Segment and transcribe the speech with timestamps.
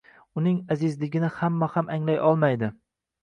[0.39, 2.71] Uning azizligini hamma ham anglay olmaydi